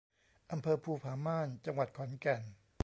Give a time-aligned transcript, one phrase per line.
[0.51, 2.43] อำเภอภูผาม่าน จังหวัดขอนแก่น